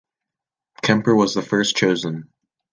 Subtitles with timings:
[0.81, 2.33] Kemper was the first chosen.